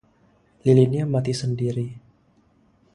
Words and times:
Lilinnya 0.65 1.03
mati 1.13 1.29
sendiri. 1.41 1.87